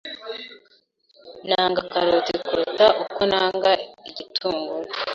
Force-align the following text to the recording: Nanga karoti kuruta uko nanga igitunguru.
Nanga 1.47 1.81
karoti 1.91 2.33
kuruta 2.47 2.85
uko 3.03 3.21
nanga 3.31 3.71
igitunguru. 4.09 4.89